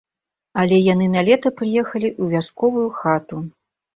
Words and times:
Але 0.61 0.77
яны 0.93 1.09
на 1.15 1.21
лета 1.27 1.51
прыехалі 1.59 2.09
ў 2.21 2.25
вясковую 2.37 2.89
хату. 2.99 3.45